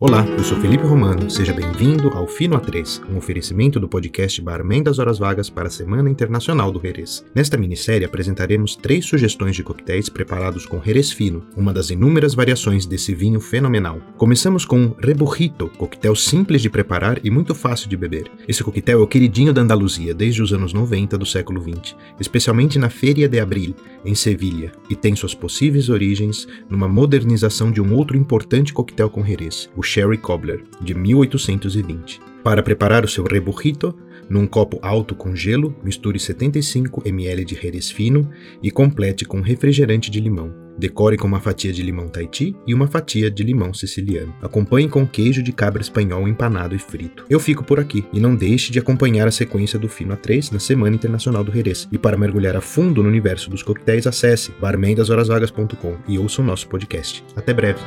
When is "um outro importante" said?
27.80-28.72